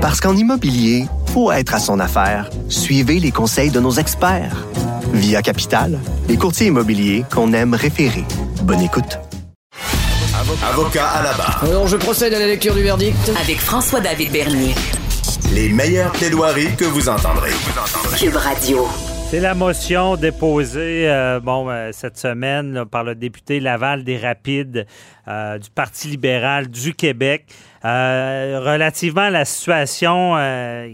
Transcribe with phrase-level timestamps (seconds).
[0.00, 1.04] Parce qu'en immobilier,
[1.34, 2.48] faut être à son affaire.
[2.70, 4.66] Suivez les conseils de nos experts.
[5.12, 8.24] Via Capital, les courtiers immobiliers qu'on aime référer.
[8.62, 9.18] Bonne écoute.
[10.66, 11.64] Avocat à la barre.
[11.64, 13.30] Alors, je procède à la lecture du verdict.
[13.42, 14.74] Avec François-David Bernier.
[15.52, 17.52] Les meilleures plaidoiries que vous entendrez.
[18.16, 18.88] Cube Radio.
[19.30, 24.88] C'est la motion déposée euh, bon, euh, cette semaine par le député Laval des Rapides
[25.28, 27.46] euh, du Parti libéral du Québec
[27.84, 30.34] relativement à la situation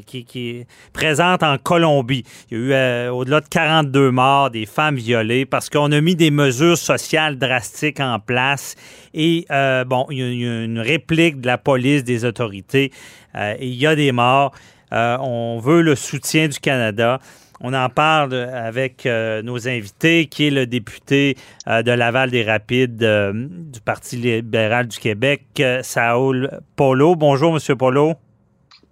[0.06, 2.24] qui, est présente en Colombie.
[2.50, 6.14] Il y a eu au-delà de 42 morts, des femmes violées parce qu'on a mis
[6.14, 8.76] des mesures sociales drastiques en place
[9.14, 9.46] et
[9.86, 12.92] bon, il y, a, une réplique de la police, des autorités
[13.34, 14.52] il y a des morts.
[14.92, 17.18] on veut le soutien du Canada.
[17.60, 21.36] On en parle avec euh, nos invités, qui est le député
[21.68, 27.16] euh, de Laval des Rapides euh, du Parti libéral du Québec, Saoul Polo.
[27.16, 28.14] Bonjour, Monsieur Polo.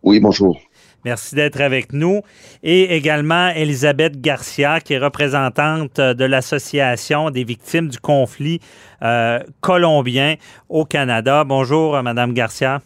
[0.02, 0.59] Oui, bonjour.
[1.04, 2.23] Merci d'être avec nous.
[2.62, 8.60] Et également Elisabeth Garcia, qui est représentante de l'Association des victimes du conflit
[9.60, 10.37] colombien
[10.70, 11.45] au Canada.
[11.45, 12.80] Bonjour, Madame Garcia.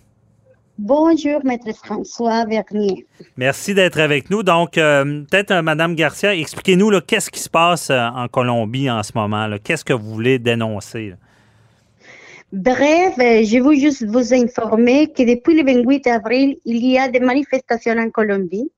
[0.78, 3.04] Bonjour, Maître François Vernier.
[3.36, 4.44] Merci d'être avec nous.
[4.44, 9.02] Donc, euh, peut-être, euh, Madame Garcia, expliquez-nous qu'est-ce qui se passe euh, en Colombie en
[9.02, 9.48] ce moment.
[9.64, 11.14] Qu'est-ce que vous voulez dénoncer?
[12.52, 17.20] Bref, je veux juste vous informer que depuis le 28 avril, il y a des
[17.20, 18.70] manifestations en Colombie.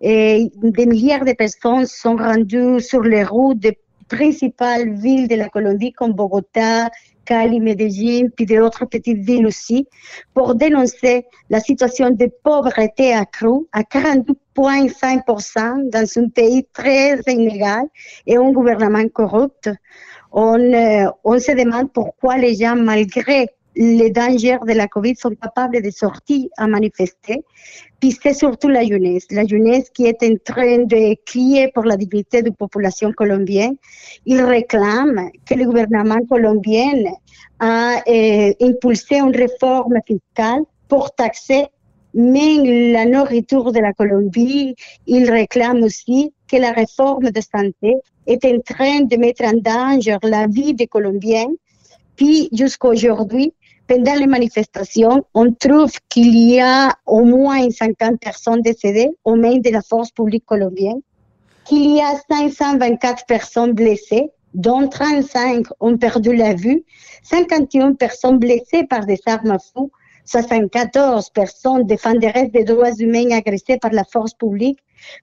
[0.00, 3.60] Et des milliards de personnes sont rendues sur les routes
[4.08, 6.90] principales villes de la Colombie comme Bogota,
[7.24, 9.88] Cali, Medellín, puis d'autres petites villes aussi,
[10.34, 17.86] pour dénoncer la situation de pauvreté accrue à 42,5% dans un pays très inégal
[18.26, 19.68] et un gouvernement corrupt.
[19.68, 25.82] Euh, on se demande pourquoi les gens, malgré les dangers de la COVID sont capables
[25.82, 27.42] de sortir à manifester.
[28.00, 31.96] Puis c'est surtout la jeunesse, la jeunesse qui est en train de crier pour la
[31.96, 33.76] dignité de la population colombienne.
[34.26, 36.92] Ils réclament que le gouvernement colombien
[37.60, 41.66] a euh, impulsé une réforme fiscale pour taxer
[42.14, 44.74] même la nourriture de la Colombie.
[45.06, 47.96] Ils réclament aussi que la réforme de santé
[48.26, 51.50] est en train de mettre en danger la vie des Colombiens.
[52.16, 53.52] Puis jusqu'à aujourd'hui,
[53.86, 59.58] pendant les manifestations, on trouve qu'il y a au moins 50 personnes décédées aux mains
[59.58, 61.00] de la force publique colombienne,
[61.64, 66.84] qu'il y a 524 personnes blessées, dont 35 ont perdu la vue,
[67.24, 69.90] 51 personnes blessées par des armes à feu,
[70.26, 74.78] 74 personnes défenderesses des droits humains agressées par la force publique,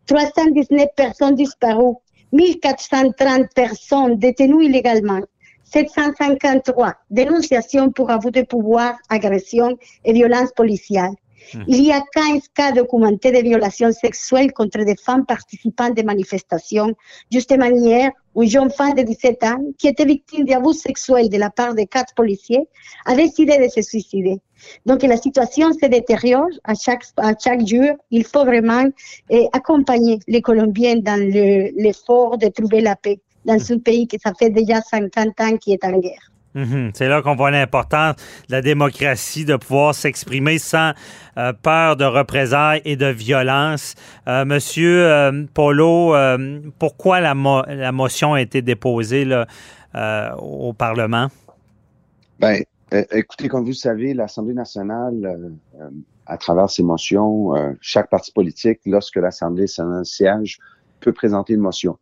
[0.06, 1.96] 319 personnes disparues,
[2.34, 5.22] 1430 personnes détenues illégalement,
[5.72, 11.12] 753 dénonciations pour abus de pouvoir, agression et violence policière.
[11.54, 11.64] Hmm.
[11.68, 16.94] Il y a 15 cas documentés de violations sexuelles contre des femmes participant des manifestations.
[17.32, 21.50] Justement hier, une jeune femme de 17 ans qui était victime d'abus sexuels de la
[21.50, 22.68] part de quatre policiers
[23.06, 24.40] a décidé de se suicider.
[24.86, 27.96] Donc la situation se détériore à chaque, à chaque jour.
[28.12, 28.86] Il faut vraiment
[29.30, 34.34] eh, accompagner les Colombiens dans l'effort de trouver la paix dans un pays qui ça
[34.38, 36.32] fait déjà 50 ans qui est en guerre.
[36.54, 36.92] Mhm.
[36.94, 38.16] C'est là qu'on voit l'importance
[38.50, 40.92] de la démocratie, de pouvoir s'exprimer sans
[41.38, 43.96] euh, peur de représailles et de violence.
[44.28, 46.14] Euh, monsieur euh, Polo,
[46.78, 49.48] pourquoi la, la, motion a été déposée là,
[50.38, 51.28] au Parlement?
[52.40, 52.60] Bien,
[53.12, 55.54] écoutez, comme vous le savez, l'Assemblée nationale,
[56.26, 59.68] à travers ses motions, chaque parti politique, lorsque l'Assemblée
[60.04, 60.60] siège,
[61.02, 61.98] peut présenter une motion.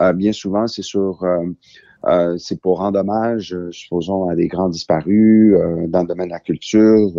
[0.00, 1.52] Euh, bien souvent, euh,
[2.06, 5.54] euh, c'est pour rendre hommage, supposons, à des grands disparus
[5.88, 7.10] dans le domaine de la culture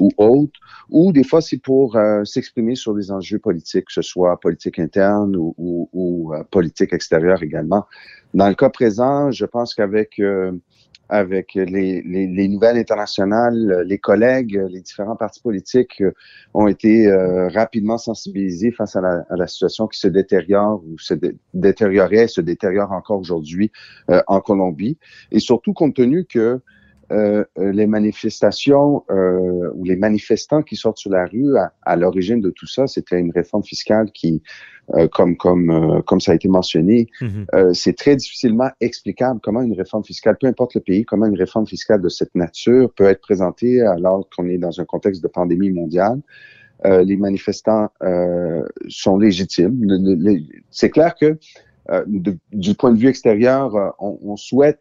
[0.00, 0.58] ou autre,
[0.88, 5.34] ou des fois c'est pour s'exprimer sur des enjeux politiques, que ce soit politique interne
[5.36, 7.86] ou, ou politique extérieure également.
[8.32, 10.20] Dans le cas présent, je pense qu'avec
[11.10, 16.12] avec les, les, les, nouvelles internationales, les collègues, les différents partis politiques euh,
[16.54, 20.98] ont été euh, rapidement sensibilisés face à la, à la, situation qui se détériore ou
[20.98, 21.14] se
[21.52, 23.72] détériorait, se détériore encore aujourd'hui
[24.10, 24.98] euh, en Colombie.
[25.32, 26.60] Et surtout compte tenu que
[27.12, 32.40] euh, euh, les manifestations euh, ou les manifestants qui sortent sur la rue, à, l'origine
[32.40, 34.42] de tout ça, c'était une réforme fiscale qui,
[34.94, 37.46] euh, comme comme comme ça a été mentionné, mhm.
[37.74, 41.66] c'est très difficilement explicable comment une réforme fiscale, peu importe le pays, comment une réforme
[41.66, 45.70] fiscale de cette nature peut être présentée alors qu'on est dans un contexte de pandémie
[45.70, 46.20] mondiale.
[46.84, 47.88] les manifestants
[48.88, 49.78] sont légitimes.
[50.70, 51.38] C'est clair que
[52.52, 54.80] du point de vue extérieur, on, on souhaite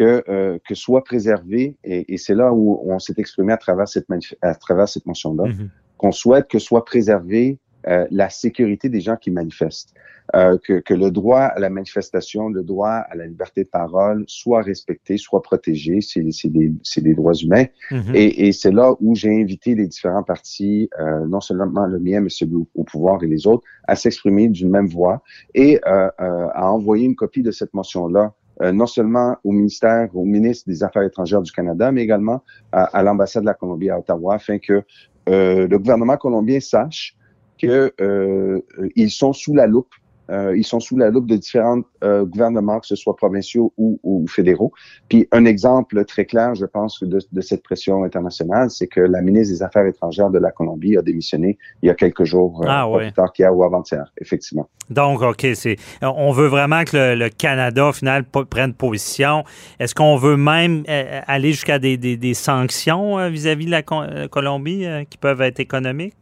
[0.00, 3.86] que, euh, que soit préservé, et, et c'est là où, on s'est exprimé à travers
[3.86, 4.06] cette,
[4.40, 5.68] à travers cette motion-là, mm-hmm.
[5.98, 9.92] qu'on souhaite que soit préservée euh, la sécurité des gens qui manifestent,
[10.34, 14.24] euh, que, que, le droit à la manifestation, le droit à la liberté de parole
[14.26, 16.00] soit respecté, soit protégé.
[16.00, 17.64] C'est des, des, droits humains.
[17.90, 18.14] Mm-hmm.
[18.14, 22.20] Et, et c'est là où j'ai invité les différents partis, euh, non seulement le mien,
[22.20, 25.22] mais celui au, pouvoir et les autres, à s'exprimer d'une même voix
[25.54, 30.24] et euh, euh, à envoyer une copie de cette motion-là non seulement au ministère, au
[30.24, 32.42] ministre des Affaires étrangères du Canada, mais également
[32.72, 34.82] à, à l'ambassade de la Colombie à Ottawa, afin que
[35.28, 37.16] euh, le gouvernement colombien sache
[37.58, 38.60] qu'ils euh,
[39.08, 39.92] sont sous la loupe.
[40.30, 43.98] Euh, ils sont sous la loupe de différents euh, gouvernements, que ce soit provinciaux ou,
[44.02, 44.72] ou, fédéraux.
[45.08, 49.22] Puis un exemple très clair, je pense, de, de cette pression internationale, c'est que la
[49.22, 52.88] ministre des Affaires étrangères de la Colombie a démissionné il y a quelques jours, ah,
[52.88, 53.06] ouais.
[53.06, 54.68] plus tard qu'hier ou avant-hier, effectivement.
[54.88, 59.44] Donc, OK, c'est, on veut vraiment que le, le, Canada, au final, prenne position.
[59.78, 60.84] Est-ce qu'on veut même
[61.26, 66.14] aller jusqu'à des, des, des sanctions vis-à-vis de la Colombie qui peuvent être économiques?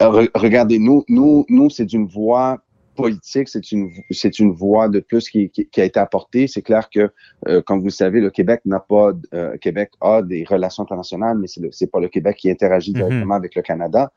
[0.00, 2.58] Regardez, nous, nous, nous, c'est une voie
[2.94, 6.46] politique, c'est une c'est une voie de plus qui, qui, a été apportée.
[6.46, 7.10] C'est clair que,
[7.48, 11.36] euh, comme vous le savez, le Québec n'a pas euh, Québec a des relations internationales,
[11.38, 12.94] mais c'est c'est pas le Québec qui interagit mm-hmm.
[12.94, 14.12] directement avec le Canada.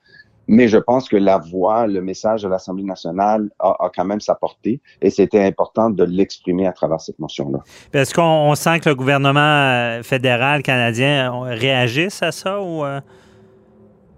[0.50, 4.22] Mais je pense que la voix, le message de l'Assemblée nationale a, a, quand même
[4.22, 7.60] sa portée et c'était important de l'exprimer à travers cette motion-là.
[7.92, 12.86] Est-ce qu'on sent que le gouvernement euh, fédéral canadien réagisse à ça ou?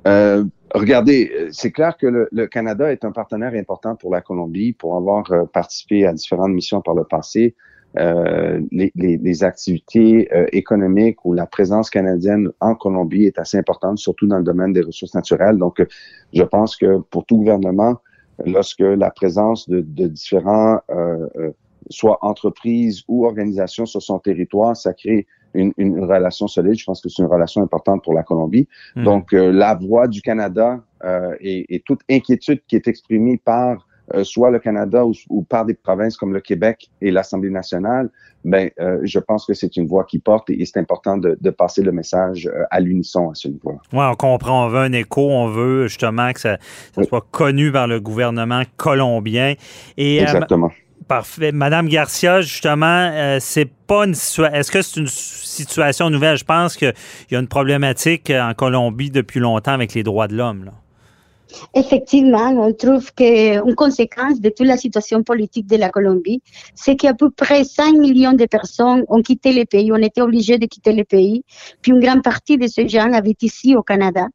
[0.08, 0.44] Euh,
[0.74, 4.74] regardez, euh, c'est clair que le, le, Canada est un partenaire important pour la Colombie,
[4.74, 7.56] pour avoir euh, participé à différentes missions par le passé.
[7.98, 13.58] Euh, les, les, les, activités euh, économiques ou la présence canadienne en Colombie est assez
[13.58, 15.58] importante, surtout dans le domaine des ressources naturelles.
[15.58, 15.84] Donc,
[16.32, 18.00] je pense que pour tout gouvernement,
[18.46, 20.80] lorsque la présence de, de différents,
[21.90, 26.78] soit entreprises ou organisations sur son territoire, ça crée une, une, relation solide.
[26.78, 28.68] Je pense que c'est une relation importante pour la Colombie.
[28.96, 29.04] Hmm.
[29.04, 33.86] Donc, euh, la voix du Canada euh, et, et, toute inquiétude qui est exprimée par
[34.16, 38.10] euh, soit le Canada ou, ou, par des provinces comme le Québec et l'Assemblée nationale,
[38.44, 41.50] ben, euh, je pense que c'est une voix qui porte et, c'est important de, de,
[41.52, 43.78] passer le message euh, à l'unisson à ce niveau-là.
[43.94, 44.66] Oui, on comprend.
[44.66, 45.30] On veut un écho.
[45.30, 46.58] On veut justement que ça,
[46.96, 49.54] ça soit connu par le gouvernement colombien.
[49.98, 50.72] Et, Exactement.
[51.10, 51.52] Parfait.
[51.52, 56.38] Madame Garcia, justement, euh, c'est pas une Est-ce que c'est une situation nouvelle?
[56.38, 56.94] Je pense qu'il
[57.32, 60.70] y a une problématique en Colombie depuis longtemps avec les droits de l'homme.
[61.74, 66.44] Effectivement, on trouve qu'une conséquence de toute la situation politique de la Colombie,
[66.76, 70.60] c'est qu'à peu près 5 millions de personnes ont quitté le pays, ont été obligées
[70.60, 71.44] de quitter le pays,
[71.82, 74.28] puis une grande partie de ces gens habitent ici au Canada.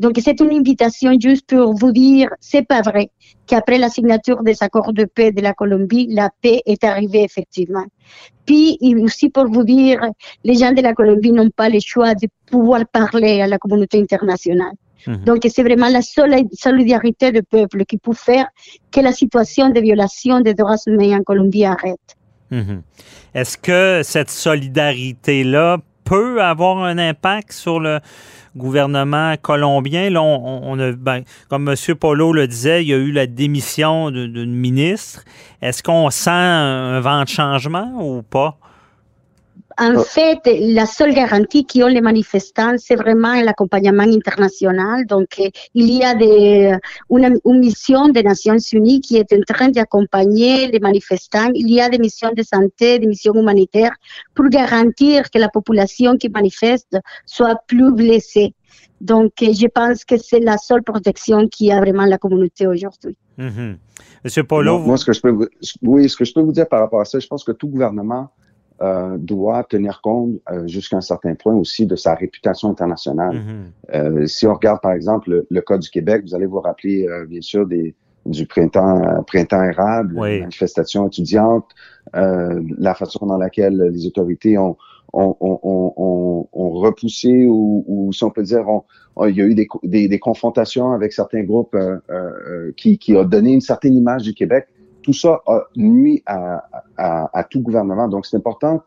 [0.00, 3.10] Donc, c'est une invitation juste pour vous dire, c'est pas vrai
[3.46, 7.84] qu'après la signature des accords de paix de la Colombie, la paix est arrivée effectivement.
[8.46, 10.00] Puis, aussi pour vous dire,
[10.44, 13.98] les gens de la Colombie n'ont pas le choix de pouvoir parler à la communauté
[13.98, 14.72] internationale.
[15.06, 15.16] Mmh.
[15.24, 18.46] Donc, c'est vraiment la solidarité du peuple qui peut faire
[18.90, 22.16] que la situation de violation des droits humains en Colombie arrête.
[22.50, 22.78] Mmh.
[23.34, 28.00] Est-ce que cette solidarité-là peut avoir un impact sur le
[28.56, 30.08] gouvernement colombien.
[30.08, 31.94] Là, on, a, ben, comme M.
[31.96, 35.24] Polo le disait, il y a eu la démission d'une ministre.
[35.60, 38.56] Est-ce qu'on sent un vent de changement ou pas?
[39.80, 40.02] En ah.
[40.02, 45.06] fait, la seule garantie qu'ont les manifestants, c'est vraiment l'accompagnement international.
[45.06, 46.76] Donc, euh, il y a des,
[47.10, 51.50] une, une, mission des Nations Unies qui est en train d'accompagner les manifestants.
[51.54, 53.94] Il y a des missions de santé, des missions humanitaires
[54.34, 58.54] pour garantir que la population qui manifeste soit plus blessée.
[59.00, 63.16] Donc, euh, je pense que c'est la seule protection qui a vraiment la communauté aujourd'hui.
[63.38, 63.76] Mm-hmm.
[64.24, 65.48] Monsieur Polo, moi, ce que je peux,
[65.82, 67.68] oui, ce que je peux vous dire par rapport à ça, je pense que tout
[67.68, 68.32] gouvernement
[68.80, 73.42] euh, doit tenir compte euh, jusqu'à un certain point aussi de sa réputation internationale.
[73.92, 77.06] Euh, si on regarde par exemple le, le, cas du Québec, vous allez vous rappeler
[77.08, 80.40] euh, bien sûr des, du printemps, euh, printemps érable, oui.
[80.40, 81.66] manifestations étudiantes,
[82.14, 84.76] la façon dans laquelle les autorités ont,
[85.12, 88.64] ont, ont, ont, ont repoussé ou, ou, si on peut dire,
[89.26, 91.76] il y a eu des, des, des confrontations avec certains groupes
[92.76, 94.68] qui, qui ont donné une certaine image du Québec
[95.02, 96.64] tout ça a nuit à,
[96.96, 98.08] à, à tout gouvernement.
[98.08, 98.82] Donc, c'est important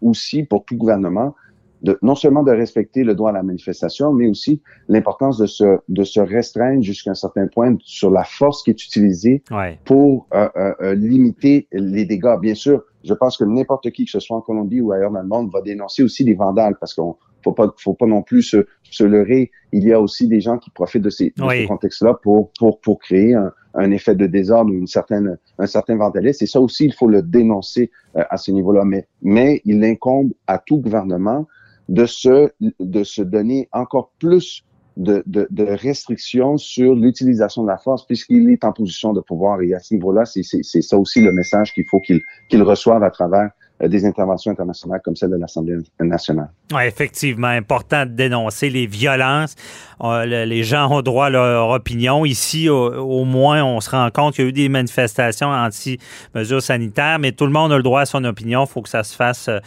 [0.00, 1.34] aussi pour tout gouvernement
[1.82, 5.78] de, non seulement de respecter le droit à la manifestation, mais aussi l'importance de se,
[5.88, 9.78] de se restreindre jusqu'à un certain point sur la force qui est utilisée ouais.
[9.84, 12.38] pour euh, euh, euh, limiter les dégâts.
[12.40, 15.22] Bien sûr, je pense que n'importe qui, que ce soit en Colombie ou ailleurs dans
[15.22, 18.42] le monde, va dénoncer aussi les vandales parce qu'on faut pas, faut pas non plus
[18.42, 19.50] se, se leurrer.
[19.72, 21.62] Il y a aussi des gens qui profitent de ces, de oui.
[21.62, 25.66] ces contextes-là pour, pour, pour créer un, un effet de désordre ou une certaine, un
[25.66, 26.44] certain vandalisme.
[26.44, 28.84] Et ça aussi, il faut le dénoncer euh, à ce niveau-là.
[28.84, 31.46] Mais, mais il incombe à tout gouvernement
[31.88, 34.64] de se, de se donner encore plus
[34.96, 39.62] de, de, de restrictions sur l'utilisation de la force, puisqu'il est en position de pouvoir.
[39.62, 43.10] Et à ce niveau-là, c'est ça aussi le message qu'il faut qu'il qu'il reçoive à
[43.10, 43.50] travers
[43.86, 46.48] des interventions internationales comme celle de l'Assemblée nationale.
[46.80, 49.54] Effectivement, important de dénoncer les violences.
[50.02, 52.24] Euh, les gens ont droit à leur opinion.
[52.24, 57.18] Ici, au, moins, on se rend compte qu'il y a eu des manifestations anti-mesures sanitaires,
[57.20, 58.64] mais tout le monde a le droit à son opinion.
[58.64, 59.60] Il faut que ça se fasse euh,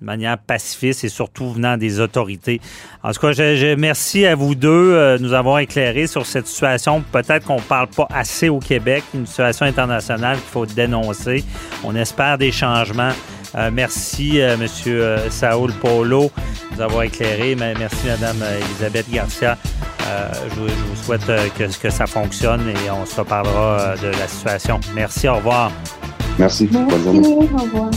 [0.00, 2.60] de manière pacifiste et surtout venant des autorités.
[3.02, 7.02] En tout cas, je, merci à vous deux de nous avoir éclairé sur cette situation.
[7.12, 11.44] Peut-être qu'on ne parle pas assez au Québec, une situation internationale qu'il faut dénoncer.
[11.84, 13.12] On espère des changements
[13.56, 16.30] euh, merci, euh, Monsieur euh, Saoul Polo,
[16.70, 17.54] de nous avoir éclairé.
[17.54, 19.56] Merci, Madame Elisabeth Garcia.
[20.50, 20.68] Je vous,
[21.02, 24.78] souhaite que, que ça fonctionne et on se reparlera de la situation.
[24.94, 25.72] Merci, au revoir.
[26.38, 26.68] Merci.
[26.70, 27.90] Merci, au revoir.